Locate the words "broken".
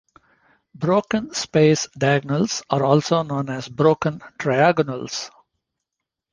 0.73-1.31, 3.69-4.17